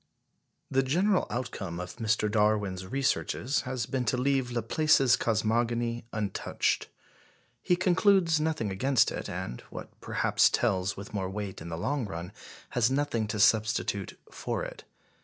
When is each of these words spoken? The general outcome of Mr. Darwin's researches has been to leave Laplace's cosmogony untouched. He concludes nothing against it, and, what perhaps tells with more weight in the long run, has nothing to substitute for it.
The 0.71 0.81
general 0.81 1.27
outcome 1.29 1.79
of 1.79 1.97
Mr. 1.97 2.27
Darwin's 2.31 2.87
researches 2.87 3.61
has 3.69 3.85
been 3.85 4.03
to 4.05 4.17
leave 4.17 4.49
Laplace's 4.49 5.15
cosmogony 5.15 6.05
untouched. 6.11 6.87
He 7.61 7.75
concludes 7.75 8.39
nothing 8.39 8.71
against 8.71 9.11
it, 9.11 9.29
and, 9.29 9.61
what 9.69 9.89
perhaps 10.01 10.49
tells 10.49 10.97
with 10.97 11.13
more 11.13 11.29
weight 11.29 11.61
in 11.61 11.69
the 11.69 11.77
long 11.77 12.07
run, 12.07 12.31
has 12.69 12.89
nothing 12.89 13.27
to 13.27 13.39
substitute 13.39 14.17
for 14.31 14.63
it. 14.63 14.85